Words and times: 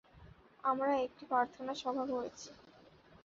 আমরা 0.63 0.91
একটি 1.05 1.23
প্রার্থনা 1.25 1.73
সভা 1.81 2.03
করেছি। 2.11 2.49